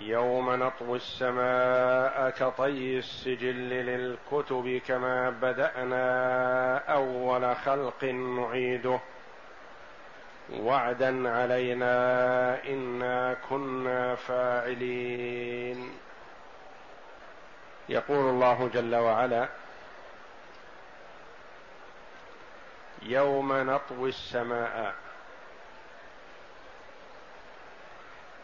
يوم 0.00 0.54
نطوي 0.54 0.96
السماء 0.96 2.30
كطي 2.30 2.98
السجل 2.98 3.70
للكتب 3.70 4.80
كما 4.86 5.30
بدأنا 5.30 6.78
أول 6.78 7.56
خلق 7.56 8.04
نعيده. 8.04 9.00
وعدا 10.52 11.30
علينا 11.30 12.64
إنا 12.64 13.36
كنا 13.48 14.14
فاعلين. 14.14 15.92
يقول 17.88 18.18
الله 18.18 18.70
جل 18.74 18.94
وعلا 18.94 19.48
يوم 23.02 23.52
نطوي 23.52 24.08
السماء 24.08 24.94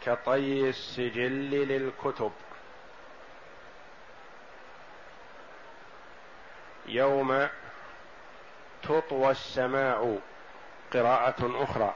كطي 0.06 0.69
السجل 0.69 1.51
للكتب. 1.51 2.33
يوم 6.87 7.48
تطوى 8.82 9.30
السماء 9.30 10.21
قراءة 10.93 11.65
أخرى. 11.65 11.95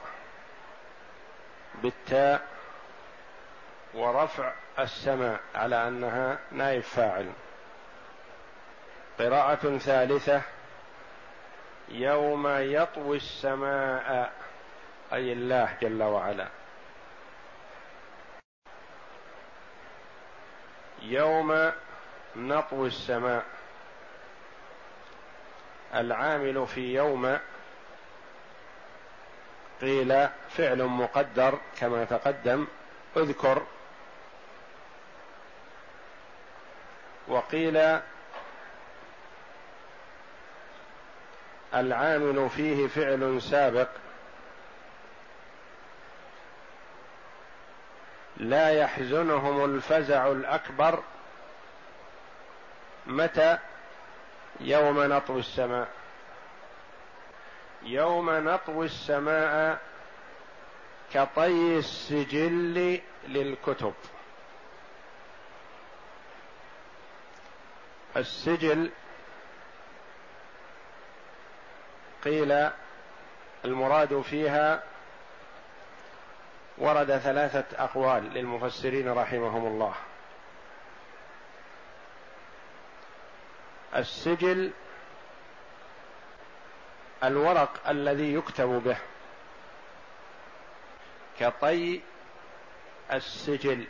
بالتاء 1.83 2.47
ورفع 3.93 4.53
السماء 4.79 5.39
على 5.55 5.87
أنها 5.87 6.39
نائب 6.51 6.81
فاعل. 6.81 7.31
قراءة 9.19 9.77
ثالثة 9.77 10.41
يوم 11.89 12.47
يطوي 12.47 13.17
السماء 13.17 14.33
أي 15.13 15.33
الله 15.33 15.77
جل 15.81 16.03
وعلا. 16.03 16.60
يوم 21.01 21.71
نطوي 22.35 22.87
السماء. 22.87 23.45
العامل 25.95 26.67
في 26.67 26.93
يوم 26.93 27.39
قيل 29.81 30.27
فعل 30.49 30.83
مقدر 30.83 31.59
كما 31.79 32.05
تقدم 32.05 32.67
اذكر. 33.17 33.61
وقيل 37.27 37.99
العامل 41.73 42.49
فيه 42.49 42.87
فعل 42.87 43.41
سابق. 43.41 43.87
لا 48.41 48.69
يحزنهم 48.69 49.65
الفزع 49.65 50.27
الأكبر 50.27 51.03
متى 53.07 53.57
يوم 54.59 55.03
نطوي 55.03 55.39
السماء؟ 55.39 55.87
يوم 57.83 58.29
نطوي 58.29 58.85
السماء 58.85 59.79
كطي 61.13 61.77
السجل 61.77 62.99
للكتب. 63.27 63.93
السجل 68.17 68.91
قيل 72.23 72.69
المراد 73.65 74.21
فيها 74.21 74.90
ورد 76.81 77.17
ثلاثة 77.17 77.83
أقوال 77.83 78.23
للمفسرين 78.23 79.13
رحمهم 79.13 79.67
الله. 79.67 79.93
السجل 83.95 84.71
الورق 87.23 87.89
الذي 87.89 88.33
يكتب 88.33 88.67
به. 88.67 88.97
كطي 91.39 92.01
السجل. 93.13 93.87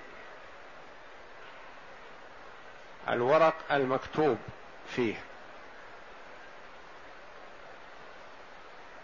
الورق 3.10 3.56
المكتوب 3.72 4.38
فيه. 4.88 5.16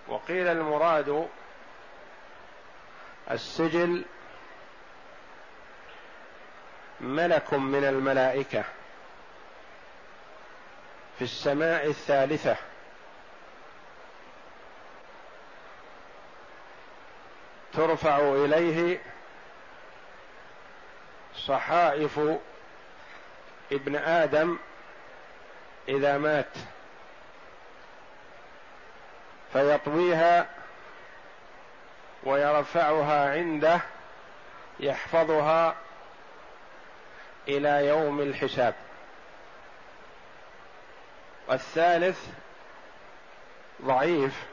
وقيل 0.07 0.47
المراد 0.47 1.29
السجل 3.31 4.05
ملك 7.01 7.53
من 7.53 7.83
الملائكة 7.83 8.63
في 11.17 11.23
السماء 11.23 11.87
الثالثة. 11.87 12.55
ترفع 17.73 18.17
إليه 18.19 18.99
صحائف 21.35 22.19
ابن 23.71 23.95
آدم 23.95 24.57
إذا 25.89 26.17
مات 26.17 26.53
فيطويها 29.53 30.56
ويرفعها 32.23 33.31
عنده 33.33 33.81
يحفظها 34.79 35.75
إلى 37.47 37.87
يوم 37.87 38.21
الحساب. 38.21 38.73
والثالث 41.47 42.27
ضعيف 43.81 44.43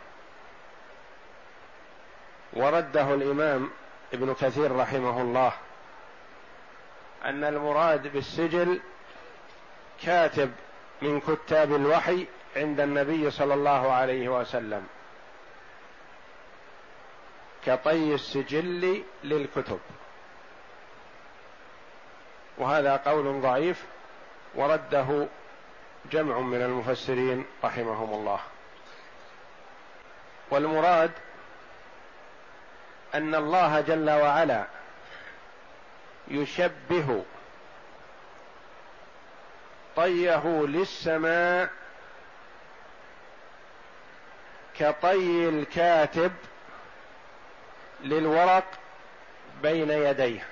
ورده 2.52 3.14
الإمام 3.14 3.70
ابن 4.12 4.34
كثير 4.34 4.76
رحمه 4.76 5.20
الله 5.22 5.52
أن 7.24 7.44
المراد 7.44 8.12
بالسجل 8.12 8.80
كاتب 10.02 10.52
من 11.02 11.20
كتاب 11.20 11.74
الوحي 11.74 12.26
عند 12.56 12.80
النبي 12.80 13.30
صلى 13.30 13.54
الله 13.54 13.92
عليه 13.92 14.28
وسلم. 14.28 14.86
كطي 17.66 18.14
السجل 18.14 19.02
للكتب. 19.24 19.80
وهذا 22.58 22.96
قول 22.96 23.40
ضعيف 23.40 23.84
ورده 24.54 25.26
جمع 26.12 26.38
من 26.38 26.62
المفسرين 26.62 27.44
رحمهم 27.64 28.14
الله. 28.14 28.40
والمراد 30.50 31.10
أن 33.14 33.34
الله 33.34 33.80
جل 33.80 34.10
وعلا 34.10 34.64
يشبه 36.28 37.24
طيه 39.96 40.66
للسماء 40.66 41.70
كطي 44.78 45.48
الكاتب 45.48 46.32
للورق 48.04 48.64
بين 49.62 49.90
يديه 49.90 50.46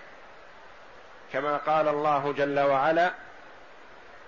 كما 1.33 1.57
قال 1.57 1.89
الله 1.89 2.33
جل 2.33 2.61
وعلا 2.61 3.13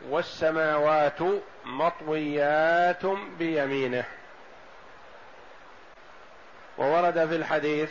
والسماوات 0.08 1.18
مطويات 1.64 3.06
بيمينه. 3.38 4.04
وورد 6.78 7.28
في 7.28 7.36
الحديث 7.36 7.90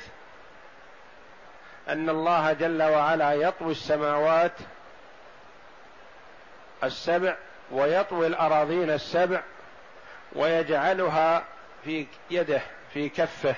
أن 1.90 2.10
الله 2.10 2.54
جل 2.54 2.84
وعلا 2.84 3.34
يطوي 3.34 3.72
السماوات 3.72 4.52
السبع 6.84 7.36
ويطوي 7.72 8.28
الأراضين 8.28 8.90
السبع 8.90 9.42
ويجعلها 10.34 11.44
في 11.84 12.08
يده 12.32 12.62
في 12.94 13.10
كفه. 13.10 13.56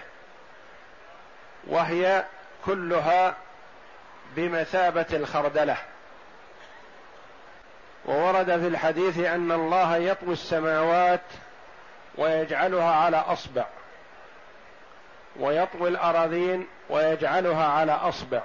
وهي 1.68 2.26
كلها 2.66 3.36
بمثابة 4.36 5.06
الخردلة. 5.14 5.78
وورد 8.06 8.46
في 8.46 8.68
الحديث 8.68 9.20
أن 9.20 9.52
الله 9.52 9.98
يطوي 9.98 10.34
السماوات 10.34 11.22
ويجعلها 12.18 12.96
على 12.96 13.18
أصبع 13.18 13.66
ويطوي 15.40 15.90
الأراضين 15.90 16.68
ويجعلها 16.90 17.68
على 17.68 17.92
أصبع 17.92 18.42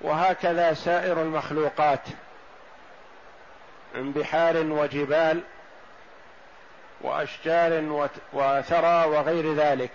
وهكذا 0.00 0.74
سائر 0.74 1.22
المخلوقات 1.22 2.00
من 3.94 4.12
بحار 4.12 4.56
وجبال 4.56 5.40
وأشجار 7.00 8.08
وثرى 8.32 9.04
وغير 9.04 9.54
ذلك. 9.54 9.90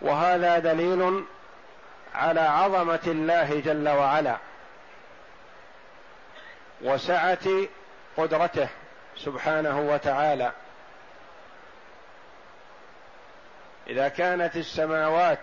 وهذا 0.00 0.58
دليل 0.58 1.24
على 2.14 2.40
عظمة 2.40 3.00
الله 3.06 3.60
جل 3.60 3.88
وعلا 3.88 4.36
وسعة 6.80 7.48
قدرته 8.16 8.68
سبحانه 9.16 9.80
وتعالى. 9.80 10.52
إذا 13.86 14.08
كانت 14.08 14.56
السماوات 14.56 15.38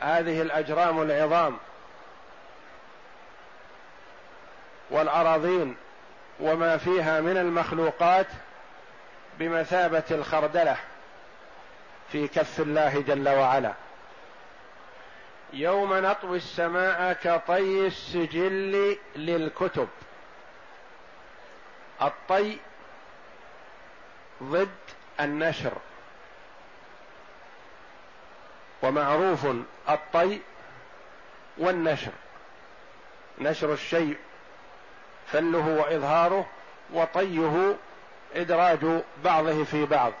هذه 0.00 0.42
الأجرام 0.42 1.02
العظام 1.02 1.58
والأراضين 4.90 5.76
وما 6.40 6.76
فيها 6.76 7.20
من 7.20 7.36
المخلوقات 7.36 8.26
بمثابة 9.38 10.02
الخردلة 10.10 10.76
في 12.12 12.28
كف 12.28 12.60
الله 12.60 13.00
جل 13.00 13.28
وعلا. 13.28 13.72
يوم 15.52 15.94
نطوي 15.94 16.36
السماء 16.36 17.12
كطي 17.12 17.86
السجل 17.86 18.96
للكتب. 19.16 19.88
الطي 22.02 22.56
ضد 24.42 24.68
النشر. 25.20 25.72
ومعروف 28.82 29.46
الطي 29.88 30.40
والنشر. 31.58 32.12
نشر 33.38 33.72
الشيء 33.72 34.16
فله 35.26 35.66
وإظهاره 35.68 36.46
وطيه 36.92 37.76
إدراج 38.34 39.02
بعضه 39.24 39.64
في 39.64 39.86
بعض. 39.86 40.12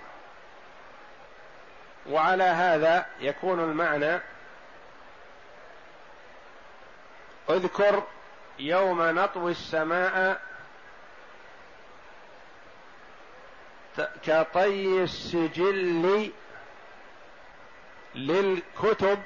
وعلى 2.10 2.44
هذا 2.44 3.06
يكون 3.20 3.60
المعنى 3.60 4.20
اذكر 7.50 8.02
يوم 8.58 9.02
نطوي 9.02 9.50
السماء 9.50 10.40
كطي 14.26 15.02
السجل 15.02 16.30
للكتب 18.14 19.18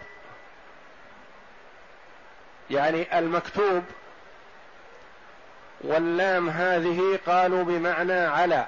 يعني 2.70 3.18
المكتوب 3.18 3.84
واللام 5.80 6.48
هذه 6.48 7.18
قالوا 7.26 7.64
بمعنى 7.64 8.12
على. 8.12 8.66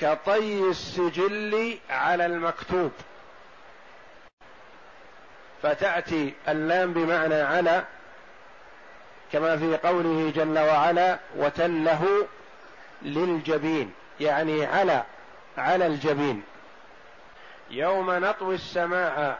كطي 0.00 0.70
السجل 0.70 1.78
على 1.90 2.26
المكتوب. 2.26 2.92
فتأتي 5.62 6.34
اللام 6.48 6.92
بمعنى 6.92 7.34
على 7.34 7.84
كما 9.32 9.56
في 9.56 9.76
قوله 9.76 10.32
جل 10.36 10.58
وعلا 10.58 11.18
وتله 11.36 12.28
للجبين. 13.02 13.92
يعني 14.20 14.66
على 14.66 15.04
على 15.58 15.86
الجبين. 15.86 16.42
يوم 17.70 18.10
نطوي 18.10 18.54
السماء 18.54 19.38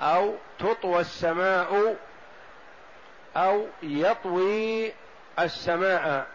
أو 0.00 0.34
تطوى 0.58 1.00
السماء 1.00 1.96
أو 3.36 3.66
يطوي 3.82 4.92
السماء. 5.38 6.26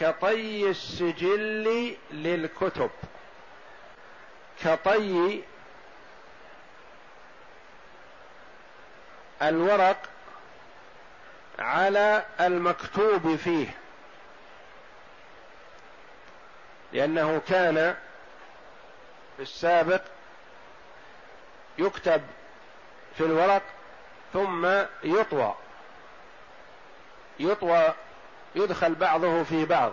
كطي 0.00 0.70
السجل 0.70 1.96
للكتب. 2.10 2.90
كطي 4.64 5.42
الورق 9.42 10.02
على 11.58 12.24
المكتوب 12.40 13.36
فيه. 13.36 13.74
لأنه 16.92 17.40
كان 17.48 17.96
في 19.36 19.42
السابق 19.42 20.02
يكتب 21.78 22.22
في 23.18 23.24
الورق 23.24 23.62
ثم 24.32 24.66
يطوى. 25.04 25.54
يطوى 27.40 27.94
يدخل 28.56 28.94
بعضه 28.94 29.42
في 29.42 29.64
بعض. 29.64 29.92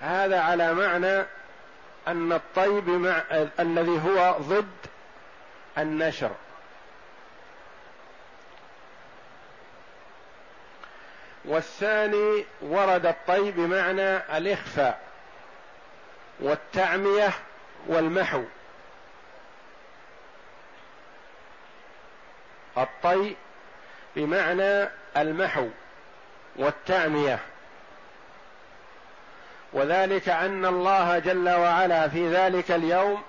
هذا 0.00 0.40
على 0.40 0.74
معنى 0.74 1.26
أن 2.08 2.32
الطيب 2.32 2.88
مع 2.88 3.22
الذي 3.60 4.00
هو 4.04 4.36
ضد 4.40 4.76
النشر. 5.78 6.30
والثاني 11.44 12.44
ورد 12.62 13.06
الطي 13.06 13.50
بمعنى 13.50 14.16
الإخفاء 14.38 15.00
والتعمية 16.40 17.30
والمحو. 17.86 18.42
الطي 22.78 23.36
بمعنى 24.16 24.88
المحو. 25.16 25.68
والتعمية. 26.56 27.38
وذلك 29.72 30.28
أن 30.28 30.66
الله 30.66 31.18
جل 31.18 31.48
وعلا 31.48 32.08
في 32.08 32.28
ذلك 32.28 32.70
اليوم 32.70 33.22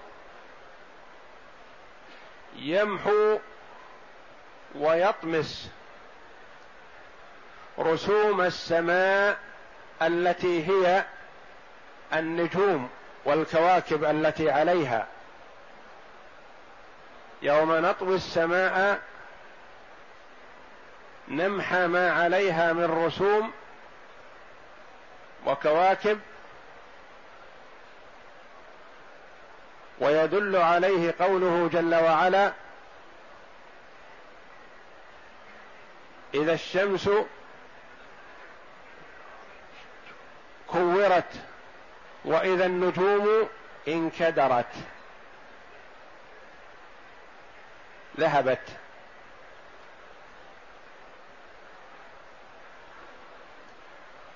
يمحو 2.56 3.40
ويطمس 4.76 5.72
رسوم 7.80 8.42
السماء 8.42 9.38
التي 10.02 10.68
هي 10.68 11.06
النجوم 12.14 12.90
والكواكب 13.26 14.04
التي 14.04 14.52
عليها. 14.52 15.08
يوم 17.42 17.86
نطوي 17.86 18.16
السماء 18.16 19.00
نمحى 21.28 21.88
ما 21.88 22.12
عليها 22.12 22.74
من 22.74 23.06
رسوم 23.06 23.52
وكواكب 25.46 26.20
ويدل 30.00 30.56
عليه 30.56 31.14
قوله 31.20 31.70
جل 31.74 31.96
وعلا 31.96 32.54
إذا 36.34 36.54
الشمس 36.54 37.10
كورت 40.68 41.42
وإذا 42.26 42.66
النجوم 42.66 43.50
انكدرت. 43.88 44.74
ذهبت. 48.20 48.83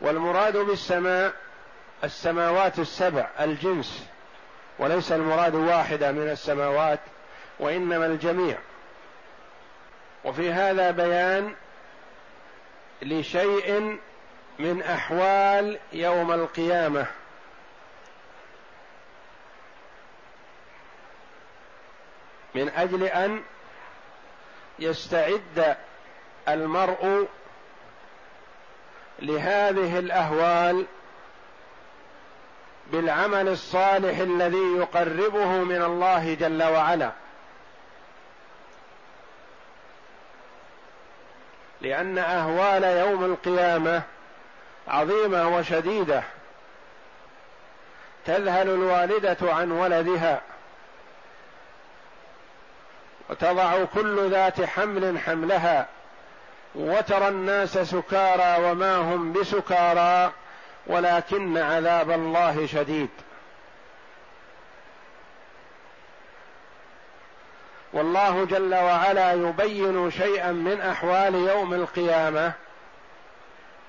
والمراد 0.02 0.58
بالسماء 0.58 1.34
السماوات 2.04 2.80
السبع 2.80 3.28
الجنس. 3.40 4.08
وليس 4.80 5.12
المراد 5.12 5.56
واحدة 5.56 6.12
من 6.12 6.30
السماوات 6.30 7.00
وإنما 7.60 8.06
الجميع. 8.06 8.58
وفي 10.24 10.52
هذا 10.52 10.92
بيان 10.92 11.56
لشيء 13.02 14.00
من 14.60 14.82
أحوال 14.82 15.80
يوم 15.94 16.32
القيامة. 16.32 17.06
من 22.56 22.70
أجل 22.70 23.04
أن 23.04 23.44
يستعد 24.80 25.78
المرء 26.48 27.28
لهذه 29.20 30.00
الأهوال 30.00 30.86
بالعمل 32.92 33.48
الصالح 33.48 34.18
الذي 34.18 34.76
يقربه 34.78 35.46
من 35.46 35.82
الله 35.82 36.34
جل 36.34 36.64
وعلا. 36.64 37.12
لأن 41.82 42.18
أهوال 42.18 42.84
يوم 42.84 43.26
القيامة 43.26 44.02
عظيمة 44.88 45.58
وشديدة. 45.58 46.24
تذهل 48.26 48.70
الوالدة 48.70 49.38
عن 49.42 49.72
ولدها. 49.72 50.42
وتضع 53.30 53.86
كل 53.86 54.30
ذات 54.30 54.62
حمل 54.62 55.20
حملها. 55.20 55.88
وترى 56.76 57.28
الناس 57.28 57.78
سكارى 57.78 58.64
وما 58.64 58.98
هم 58.98 59.34
بسكارى 59.34 60.32
ولكن 60.88 61.58
عذاب 61.58 62.12
الله 62.12 62.66
شديد. 62.66 63.10
والله 67.94 68.46
جل 68.46 68.76
وعلا 68.76 69.34
يبين 69.34 70.12
شيئا 70.12 70.52
من 70.52 70.82
أحوال 70.82 71.36
يوم 71.36 71.74
القيامة 71.74 72.54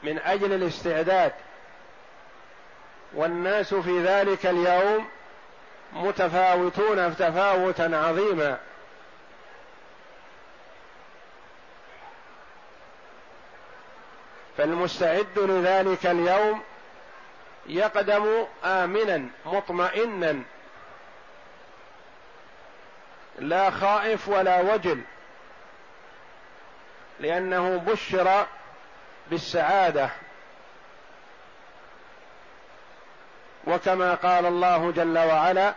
من 0.03 0.19
أجل 0.19 0.53
الاستعداد. 0.53 1.33
والناس 3.15 3.75
في 3.75 4.03
ذلك 4.03 4.47
اليوم 4.47 5.07
متفاوتون 5.93 7.17
تفاوتا 7.17 7.83
عظيما. 7.83 8.59
فالمستعد 14.59 15.39
لذلك 15.39 16.07
اليوم 16.07 16.63
يقدم 17.67 18.47
آمنا 18.65 19.29
مطمئنا. 19.47 20.43
لا 23.39 23.71
خائف 23.71 24.29
ولا 24.29 24.61
وجل 24.61 25.01
لأنه 27.21 27.77
بشر 27.77 28.47
بالسعادة. 29.31 30.11
وكما 33.67 34.15
قال 34.15 34.47
الله 34.47 34.91
جل 34.91 35.19
وعلا 35.19 35.75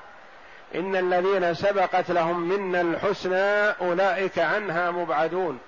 إن 0.75 0.95
الذين 0.95 1.53
سبقت 1.53 2.11
لهم 2.11 2.39
منا 2.39 2.81
الحسنى 2.81 3.69
أولئك 3.69 4.39
عنها 4.39 4.91
مبعدون. 4.91 5.59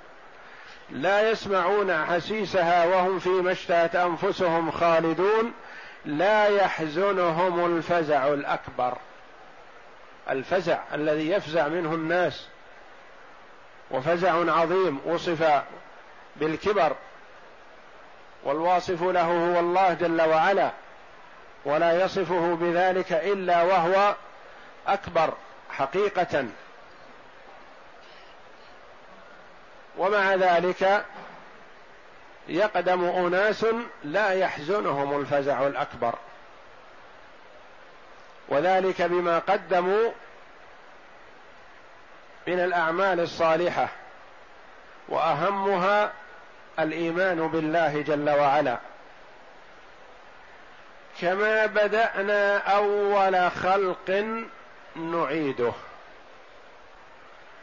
لا 0.90 1.30
يسمعون 1.30 2.06
حسيسها 2.06 2.86
وهم 2.86 3.20
فيما 3.20 3.52
اشتهت 3.52 3.96
أنفسهم 3.96 4.72
خالدون 4.72 5.54
لا 6.06 6.48
يحزنهم 6.48 7.78
الفزع 7.78 8.28
الأكبر. 8.28 8.98
الفزع 10.30 10.80
الذي 10.94 11.30
يفزع 11.30 11.68
منه 11.68 11.94
الناس. 11.94 12.48
وفزع 13.92 14.52
عظيم 14.52 15.00
وصف 15.06 15.62
بالكبر. 16.36 16.96
والواصف 18.44 19.04
له 19.04 19.56
هو 19.56 19.60
الله 19.60 19.94
جل 19.94 20.22
وعلا. 20.22 20.72
ولا 21.66 22.06
يصفه 22.06 22.58
بذلك 22.62 23.14
إلا 23.14 23.64
وهو 23.64 24.16
أكبر 24.88 25.34
حقيقة. 25.70 26.46
ومع 30.04 30.36
ذلك 30.36 31.06
يقدم 32.48 33.04
أناس 33.04 33.66
لا 34.04 34.30
يحزنهم 34.30 35.22
الفزع 35.22 35.68
الأكبر. 35.68 36.16
وذلك 38.48 39.02
بما 39.02 39.40
قدموا 39.40 40.12
من 42.48 42.60
الأعمال 42.60 43.20
الصالحة 43.20 43.88
وأهمها 45.10 46.12
الإيمان 46.80 47.48
بالله 47.48 48.02
جل 48.02 48.30
وعلا. 48.30 48.78
كما 51.22 51.66
بدأنا 51.66 52.58
أول 52.58 53.52
خلق 53.52 54.26
نعيده. 54.96 55.74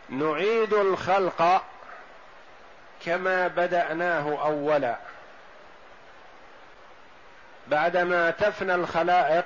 نعيد 0.08 0.74
الخلق 0.74 1.62
كما 3.04 3.48
بدأناه 3.48 4.44
أولا. 4.44 4.96
بعدما 7.66 8.30
تفنى 8.30 8.74
الخلائق 8.74 9.44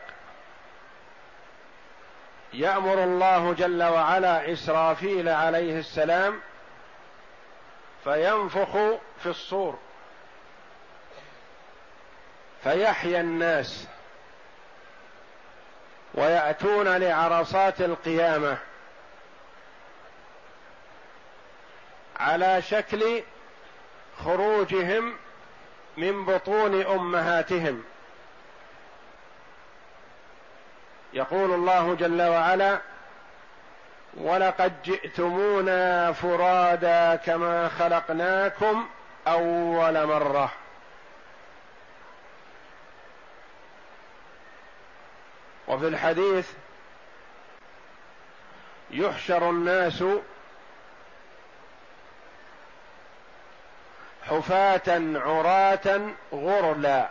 يأمر 2.53 3.05
الله 3.05 3.55
جل 3.55 3.83
وعلا 3.83 4.53
إسرافيل 4.53 5.29
عليه 5.29 5.79
السلام 5.79 6.41
فينفخ 8.05 8.73
في 9.23 9.27
الصور 9.27 9.79
فيحيا 12.65 13.21
الناس 13.21 13.87
ويأتون 16.15 16.97
لعرصات 16.97 17.81
القيامة 17.81 18.59
على 22.17 22.63
شكل 22.63 23.23
خروجهم 24.25 25.13
من 25.97 26.25
بطون 26.25 26.83
أمهاتهم. 26.83 27.85
يقول 31.13 31.51
الله 31.51 31.95
جل 31.95 32.23
وعلا 32.23 32.79
ولقد 34.15 34.83
جئتمونا 34.83 36.13
فرادا 36.13 37.17
كما 37.17 37.69
خلقناكم 37.69 38.89
أول 39.27 40.07
مرة. 40.07 40.53
وفي 45.69 45.89
الحديث 45.89 46.51
يحشر 48.91 49.51
الناس 49.51 50.05
حفاة 54.31 55.19
عراة 55.19 56.01
غرلا. 56.33 57.09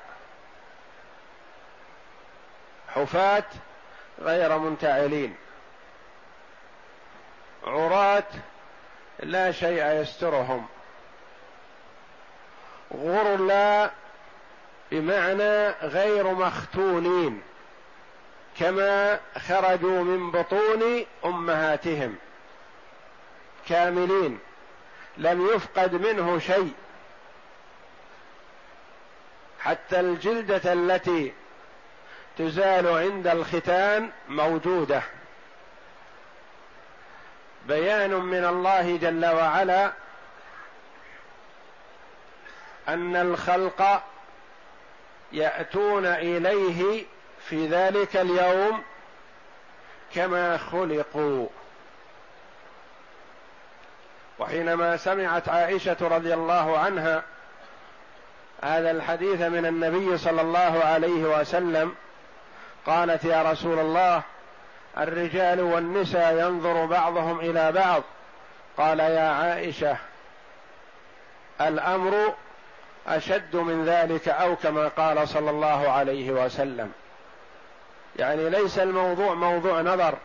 حفاة 2.96 3.44
غير 4.22 4.58
منتعلين. 4.58 5.36
عراة 7.64 8.24
لا 9.20 9.52
شيء 9.52 9.86
يسترهم. 9.86 10.66
غرلا 12.94 13.92
بمعنى 14.92 15.70
غير 15.70 16.34
مختونين 16.34 17.42
كما 18.60 19.20
خرجوا 19.48 20.04
من 20.04 20.32
بطون 20.32 21.06
أمهاتهم. 21.26 22.16
كاملين. 23.70 24.40
لم 25.18 25.48
يفقد 25.48 25.94
منه 25.94 26.40
شيء. 26.40 26.74
حتى 29.64 30.00
الجلدة 30.00 30.74
التي 30.74 31.34
تزال 32.38 32.88
عند 32.88 33.28
الختان 33.28 34.10
موجودة. 34.30 35.02
بيان 37.68 38.12
من 38.12 38.46
الله 38.46 38.98
جل 38.98 39.26
وعلا 39.26 39.92
أن 42.88 43.16
الخلق 43.16 44.04
يأتون 45.32 46.06
إليه 46.06 47.06
في 47.50 47.68
ذلك 47.68 48.16
اليوم 48.18 48.84
كما 50.16 50.58
خلقوا. 50.58 51.48
وحينما 54.40 54.98
سمعت 54.98 55.50
عائشة 55.50 55.98
رضي 56.02 56.34
الله 56.34 56.78
عنها 56.78 57.24
هذا 58.64 58.92
الحديث 58.92 59.42
من 59.42 59.66
النبي 59.66 60.18
صلى 60.18 60.42
الله 60.42 60.84
عليه 60.84 61.40
وسلم 61.40 61.96
قالت 62.86 63.26
يا 63.26 63.52
رسول 63.52 63.80
الله 63.80 64.22
الرجال 64.98 65.62
والنساء 65.62 66.34
ينظر 66.34 66.86
بعضهم 66.86 67.40
إلى 67.40 67.72
بعض. 67.72 68.04
قال 68.78 69.00
يا 69.00 69.30
عائشة 69.30 69.98
الأمر 71.62 72.34
أشد 73.08 73.56
من 73.56 73.86
ذلك 73.86 74.30
أو 74.30 74.56
كما 74.56 74.88
قال 74.88 75.28
صلى 75.28 75.50
الله 75.50 75.92
عليه 75.92 76.32
وسلم. 76.32 76.92
يعني 78.16 78.50
ليس 78.50 78.80
الموضوع 78.80 79.34
موضوع 79.34 79.82
نظر 79.82 80.16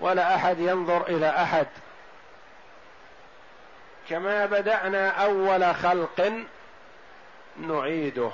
ولا 0.00 0.34
أحد 0.34 0.58
ينظر 0.58 1.06
إلى 1.08 1.28
أحد. 1.28 1.66
كما 4.08 4.46
بدأنا 4.46 5.08
أول 5.08 5.74
خلق 5.74 6.44
نعيده. 7.56 8.30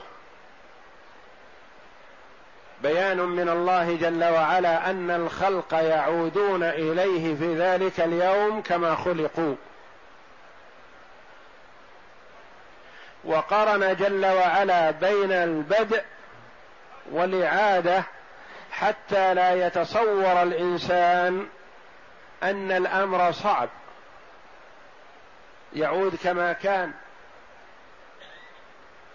بيان 2.83 3.19
من 3.19 3.49
الله 3.49 3.97
جل 3.97 4.25
وعلا 4.25 4.91
أن 4.91 5.11
الخلق 5.11 5.75
يعودون 5.75 6.63
إليه 6.63 7.37
في 7.37 7.55
ذلك 7.55 8.01
اليوم 8.01 8.63
كما 8.63 8.95
خلقوا. 8.95 9.55
وقرن 13.25 13.97
جل 13.97 14.27
وعلا 14.27 14.91
بين 14.91 15.33
البدء 15.33 16.05
والإعادة 17.13 18.05
حتى 18.73 19.35
لا 19.35 19.67
يتصور 19.67 20.43
الإنسان 20.43 21.47
أن 22.43 22.73
الأمر 22.73 23.33
صعب. 23.33 23.69
يعود 25.73 26.17
كما 26.25 26.53
كان. 26.53 26.93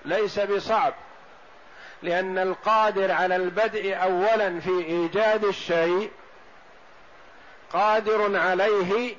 ليس 0.05 0.39
بصعب 0.39 0.93
لأن 2.01 2.37
القادر 2.37 3.11
على 3.11 3.35
البدء 3.35 3.95
اولا 4.03 4.59
في 4.59 4.69
إيجاد 4.69 5.45
الشيء 5.45 6.11
قادر 7.73 8.37
عليه 8.37 9.15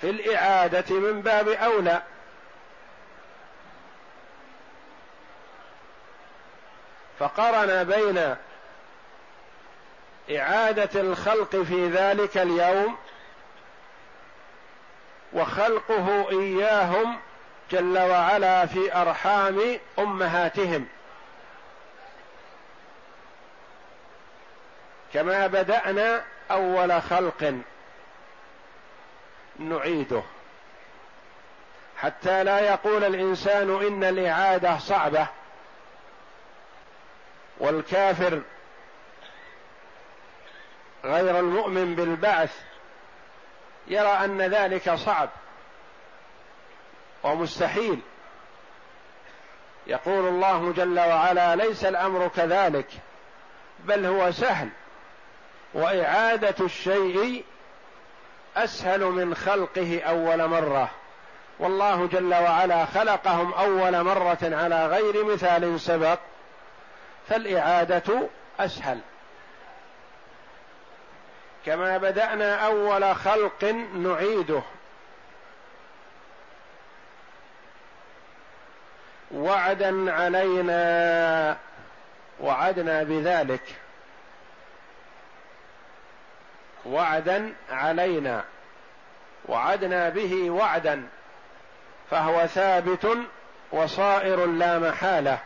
في 0.00 0.10
الإعادة 0.10 0.94
من 0.94 1.20
باب 1.22 1.48
أولى. 1.48 2.02
فقرن 7.18 7.84
بين 7.84 8.36
إعادة 10.38 11.00
الخلق 11.00 11.56
في 11.56 11.88
ذلك 11.88 12.38
اليوم 12.38 12.96
وخلقه 15.32 16.30
إياهم 16.30 17.18
جل 17.72 17.98
وعلا 17.98 18.66
في 18.66 18.96
أرحام 18.96 19.78
أمهاتهم. 19.98 20.88
كما 25.14 25.46
بدأنا 25.46 26.24
أول 26.50 27.02
خلق 27.02 27.54
نعيده. 29.58 30.22
حتى 31.96 32.44
لا 32.44 32.60
يقول 32.60 33.04
الإنسان 33.04 33.86
إن 33.86 34.04
الإعادة 34.04 34.78
صعبة 34.78 35.26
والكافر 37.58 38.42
غير 41.04 41.38
المؤمن 41.38 41.94
بالبعث 41.94 42.60
يرى 43.86 44.24
أن 44.24 44.42
ذلك 44.42 44.94
صعب. 44.94 45.28
ومستحيل. 47.24 48.00
يقول 49.86 50.28
الله 50.28 50.72
جل 50.72 51.00
وعلا 51.00 51.56
ليس 51.56 51.84
الأمر 51.84 52.28
كذلك 52.28 52.88
بل 53.84 54.06
هو 54.06 54.30
سهل. 54.30 54.68
وإعادة 55.74 56.64
الشيء 56.64 57.44
أسهل 58.56 59.00
من 59.00 59.34
خلقه 59.34 60.02
أول 60.02 60.48
مرة. 60.48 60.90
والله 61.58 62.06
جل 62.06 62.34
وعلا 62.34 62.84
خلقهم 62.84 63.52
أول 63.52 64.02
مرة 64.02 64.38
على 64.42 64.86
غير 64.86 65.24
مثال 65.24 65.80
سبق 65.80 66.18
فالإعادة 67.28 68.28
أسهل. 68.60 68.98
كما 71.66 71.98
بدأنا 71.98 72.66
أول 72.66 73.16
خلق 73.16 73.64
نعيده. 73.94 74.62
وعدا 79.34 80.12
علينا 80.12 81.56
وعدنا 82.40 83.02
بذلك. 83.02 83.62
وعدا 86.86 87.52
علينا 87.70 88.44
وعدنا 89.48 90.08
به 90.08 90.50
وعدا 90.50 91.08
فهو 92.10 92.46
ثابت 92.46 93.18
وصائر 93.72 94.46
لا 94.46 94.78
محالة. 94.78 95.38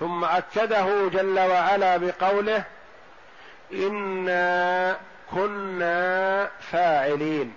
ثم 0.00 0.24
أكده 0.24 1.08
جل 1.08 1.38
وعلا 1.38 1.96
بقوله 1.96 2.64
إنا 3.72 4.96
كنا 5.30 6.50
فاعلين. 6.60 7.54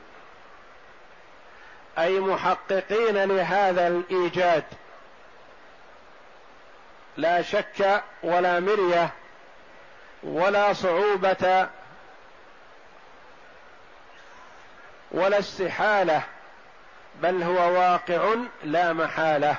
أي 1.98 2.20
محققين 2.20 3.24
لهذا 3.24 3.88
الإيجاد. 3.88 4.64
لا 7.18 7.42
شك 7.42 8.04
ولا 8.24 8.60
مرية 8.60 9.10
ولا 10.24 10.74
صعوبة 10.74 11.68
ولا 15.12 15.40
استحالة 15.40 16.24
بل 17.22 17.44
هو 17.44 17.74
واقع 17.74 18.36
لا 18.64 18.94
محالة. 18.94 19.56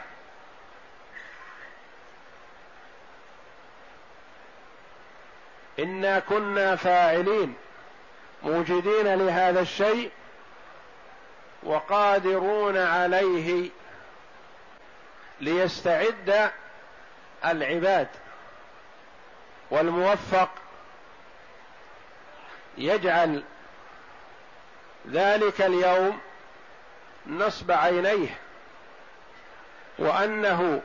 إنا 5.79 6.19
كنا 6.19 6.77
فاعلين 6.77 7.55
موجدين 8.43 9.15
لهذا 9.15 9.61
الشيء 9.61 10.11
وقادرون 11.65 12.77
عليه 12.77 13.71
ليستعد 15.41 16.51
العباد. 17.45 18.09
والموفق 19.71 20.49
يجعل 22.79 23.43
ذلك 25.11 25.61
اليوم 25.61 26.19
نصب 27.27 27.71
عينيه 27.71 28.39
وأنه 29.99 30.83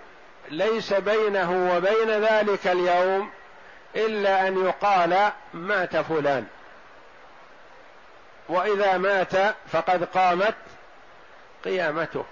ليس 0.49 0.93
بينه 0.93 1.75
وبين 1.75 2.09
ذلك 2.09 2.67
اليوم 2.67 3.29
إلا 3.95 4.47
أن 4.47 4.65
يقال 4.65 5.31
مات 5.53 5.97
فلان 5.97 6.47
وإذا 8.49 8.97
مات 8.97 9.55
فقد 9.71 10.03
قامت 10.03 10.55
قيامته. 11.65 12.25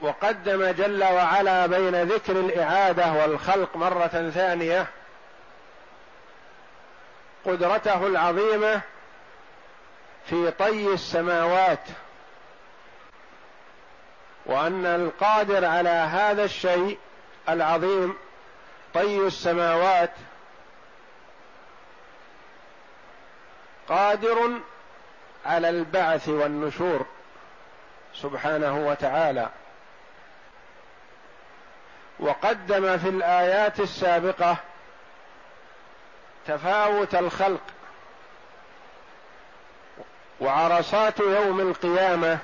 وقدم 0.00 0.70
جل 0.70 1.04
وعلا 1.04 1.66
بين 1.66 2.02
ذكر 2.02 2.32
الإعادة 2.32 3.12
والخلق 3.12 3.76
مرة 3.76 4.30
ثانية 4.34 4.86
قدرته 7.44 8.06
العظيمة 8.06 8.80
في 10.26 10.50
طي 10.50 10.94
السماوات 10.94 11.84
وأن 14.46 14.86
القادر 14.86 15.64
على 15.64 15.88
هذا 15.88 16.44
الشيء 16.44 16.98
العظيم 17.48 18.16
طي 18.94 19.26
السماوات 19.26 20.10
قادر 23.88 24.50
على 25.46 25.68
البعث 25.68 26.28
والنشور. 26.28 27.06
سبحانه 28.14 28.86
وتعالى. 28.88 29.48
وقدم 32.20 32.98
في 32.98 33.08
الآيات 33.08 33.80
السابقة 33.80 34.56
تفاوت 36.46 37.14
الخلق 37.14 37.60
وعرصات 40.40 41.20
يوم 41.20 41.60
القيامة 41.60 42.38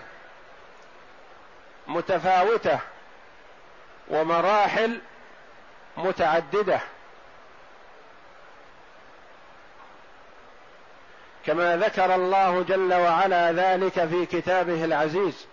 متفاوتة 1.86 2.78
ومراحل 4.08 5.00
متعددة. 5.96 6.80
كما 11.46 11.76
ذكر 11.76 12.14
الله 12.14 12.62
جل 12.62 12.94
وعلا 12.94 13.52
ذلك 13.52 14.04
في 14.04 14.26
كتابه 14.26 14.84
العزيز. 14.84 15.46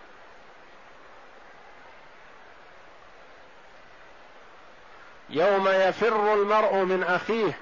يوم 5.34 5.68
يفر 5.68 6.34
المرء 6.34 6.74
من 6.74 7.02
أخيه 7.02 7.58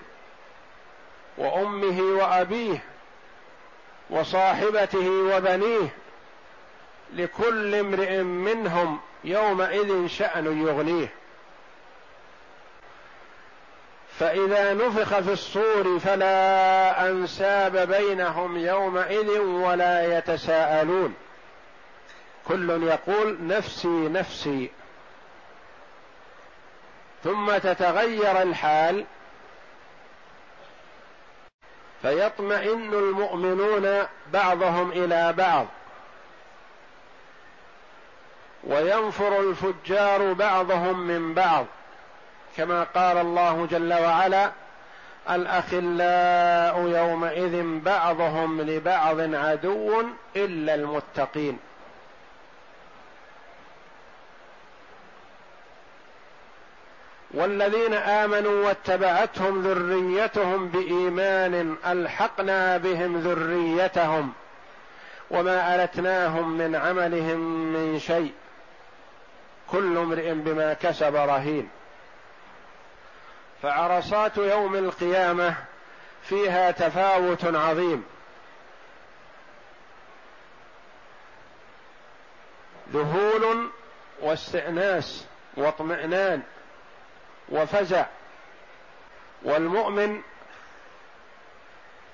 وأمه 1.38 2.00
وأبيه 2.00 2.78
وصاحبته 4.10 5.10
وبنيه 5.10 5.88
لكل 7.14 7.74
امرئ 7.74 8.22
منهم 8.22 9.00
يومئذ 9.24 10.06
شأن 10.06 10.66
يغنيه. 10.66 11.08
فإذا 14.18 14.74
نفخ 14.74 15.20
في 15.20 15.32
الصور 15.32 15.98
فلا 15.98 17.10
أنساب 17.10 17.76
بينهم 17.76 18.56
يومئذ 18.56 19.38
ولا 19.38 20.18
يتساءلون. 20.18 21.14
كل 22.48 22.82
يقول 22.82 23.36
نفسي 23.46 23.88
نفسي 23.88 24.70
ثم 27.24 27.58
تتغير 27.58 28.42
الحال. 28.42 29.04
فيطمئن 32.02 32.94
المؤمنون 32.94 34.06
بعضهم 34.32 34.90
إلى 34.92 35.32
بعض. 35.32 35.66
وينفر 38.64 39.40
الفجار 39.40 40.32
بعضهم 40.32 41.00
من 41.00 41.34
بعض. 41.34 41.66
كما 42.56 42.84
قال 42.84 43.18
الله 43.18 43.66
جل 43.70 43.92
وعلا 43.92 44.52
الأخلاء 45.30 46.88
يومئذ 46.88 47.80
بعضهم 47.80 48.60
لبعض 48.60 49.34
عدو 49.34 50.04
إلا 50.36 50.74
المتقين. 50.74 51.58
والذين 57.34 57.94
آمنوا 57.94 58.66
واتبعتهم 58.66 59.62
ذريتهم 59.62 60.68
بإيمان 60.68 61.76
ألحقنا 61.86 62.76
بهم 62.76 63.20
ذريتهم 63.20 64.32
وما 65.30 65.84
ألتناهم 65.84 66.58
من 66.58 66.76
عملهم 66.76 67.40
من 67.72 67.98
شيء. 67.98 68.32
كل 69.70 69.96
امرئ 69.96 70.32
بما 70.34 70.72
كسب 70.72 71.16
رهين. 71.16 71.68
فعرصات 73.62 74.36
يوم 74.36 74.74
القيامة 74.74 75.54
فيها 76.22 76.70
تفاوت 76.70 77.44
عظيم. 77.44 78.04
ذهول 82.92 83.68
واستئناس 84.20 85.24
واطمئنان. 85.56 86.42
وفزع. 87.52 88.06
والمؤمن 89.42 90.22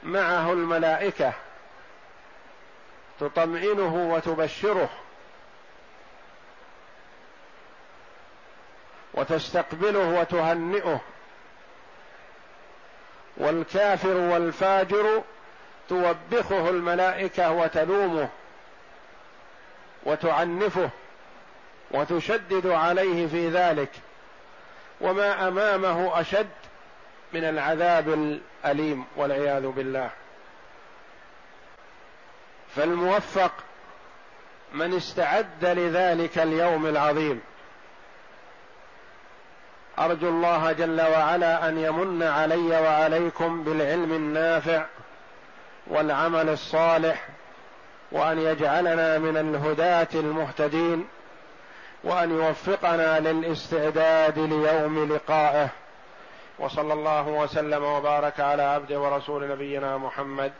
معه 0.02 0.52
الملائكة 0.52 1.32
تطمئنه 3.20 4.12
وتبشره 4.14 4.88
وتستقبله 9.14 10.20
وتهنئه. 10.20 11.00
والكافر 13.36 14.14
والفاجر 14.14 15.22
توبخه 15.88 16.68
الملائكة 16.70 17.50
وتلومه 17.50 18.28
وتعنفه 20.02 20.90
وتشدد 21.90 22.66
عليه 22.66 23.26
في 23.26 23.48
ذلك. 23.48 23.90
وما 25.00 25.48
أمامه 25.48 26.20
أشد 26.20 26.48
من 27.32 27.44
العذاب 27.44 28.08
الأليم 28.08 29.04
والعياذ 29.16 29.66
بالله. 29.66 30.10
فالموفق 32.76 33.52
من 34.72 34.96
استعد 34.96 35.64
لذلك 35.64 36.38
اليوم 36.38 36.86
العظيم. 36.86 37.40
أرجو 39.98 40.28
الله 40.28 40.72
جل 40.72 41.00
وعلا 41.00 41.68
أن 41.68 41.78
يمن 41.78 42.22
علي 42.22 42.80
وعليكم 42.80 43.64
بالعلم 43.64 44.12
النافع 44.12 44.84
والعمل 45.86 46.48
الصالح 46.48 47.28
وأن 48.12 48.38
يجعلنا 48.38 49.18
من 49.18 49.36
الهداة 49.36 50.08
المهتدين. 50.14 51.08
وأن 52.04 52.30
يوفقنا 52.30 53.20
للاستعداد 53.20 54.38
ليوم 54.38 55.12
لقائه. 55.12 55.68
وصلى 56.58 56.92
الله 56.92 57.28
وسلم 57.28 57.84
وبارك 57.84 58.40
على 58.40 58.62
عبده 58.62 59.00
ورسول 59.00 59.48
نبينا 59.48 59.96
محمد 59.98 60.52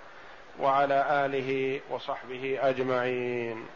وعلى 0.60 1.26
آله 1.26 1.80
وصحبه 1.90 2.58
أجمعين. 2.62 3.66